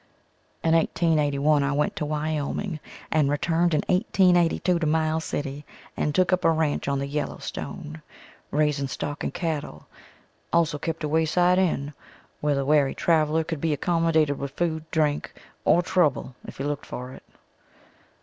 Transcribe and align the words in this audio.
In 0.63 0.73
1881 0.73 1.61
I 1.61 1.71
went 1.73 1.95
to 1.97 2.05
Wyoming 2.07 2.79
and 3.11 3.29
returned 3.29 3.75
in 3.75 3.81
1882 3.81 4.79
to 4.79 4.87
Miles 4.87 5.23
city 5.25 5.63
and 5.95 6.15
took 6.15 6.33
up 6.33 6.43
a 6.43 6.49
ranch 6.49 6.87
on 6.87 6.97
the 6.97 7.05
Yellow 7.05 7.37
Stone, 7.37 8.01
raising 8.49 8.87
stock 8.87 9.23
and 9.23 9.31
cattle, 9.31 9.85
also 10.51 10.79
kept 10.79 11.03
a 11.03 11.07
way 11.07 11.25
side 11.25 11.59
inn, 11.59 11.93
where 12.39 12.55
the 12.55 12.65
weary 12.65 12.95
traveler 12.95 13.43
could 13.43 13.61
be 13.61 13.73
accommodated 13.73 14.39
with 14.39 14.53
food, 14.57 14.89
drink, 14.89 15.33
or 15.65 15.83
trouble 15.83 16.33
if 16.47 16.57
he 16.57 16.63
looked 16.63 16.87
for 16.87 17.13
it. 17.13 17.21